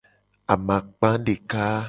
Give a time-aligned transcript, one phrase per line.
[0.53, 1.65] Amakpa deka.